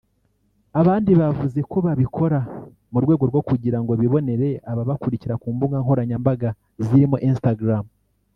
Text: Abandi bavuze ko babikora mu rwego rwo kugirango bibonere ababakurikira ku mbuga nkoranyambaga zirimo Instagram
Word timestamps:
Abandi 0.81 1.11
bavuze 1.21 1.59
ko 1.71 1.77
babikora 1.85 2.39
mu 2.91 2.99
rwego 3.03 3.23
rwo 3.31 3.41
kugirango 3.49 3.91
bibonere 4.01 4.49
ababakurikira 4.71 5.35
ku 5.41 5.47
mbuga 5.55 5.75
nkoranyambaga 5.83 6.49
zirimo 6.85 7.17
Instagram 7.29 7.83